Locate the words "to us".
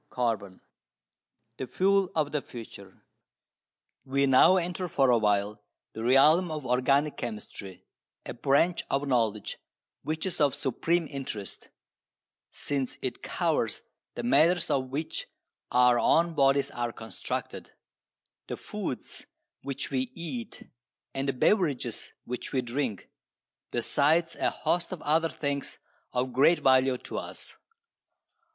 26.97-27.55